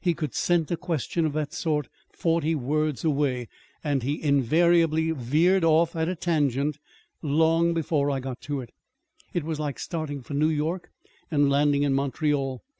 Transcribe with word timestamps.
He 0.00 0.14
could 0.14 0.32
scent 0.32 0.70
a 0.70 0.76
question 0.76 1.26
of 1.26 1.32
that 1.32 1.52
sort 1.52 1.88
forty 2.12 2.54
words 2.54 3.04
away; 3.04 3.48
and 3.82 4.04
he 4.04 4.22
invariably 4.22 5.10
veered 5.10 5.64
off 5.64 5.96
at 5.96 6.08
a 6.08 6.14
tangent 6.14 6.78
long 7.20 7.74
before 7.74 8.08
I 8.08 8.20
got 8.20 8.40
to 8.42 8.60
it. 8.60 8.70
It 9.34 9.42
was 9.42 9.58
like 9.58 9.80
starting 9.80 10.22
for 10.22 10.34
New 10.34 10.50
York 10.50 10.92
and 11.32 11.50
landing 11.50 11.82
in 11.82 11.94
Montreal! 11.94 12.62